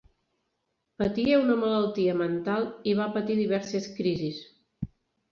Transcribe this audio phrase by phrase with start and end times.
[1.01, 4.41] Patia una malaltia mental i va patir diverses crisis.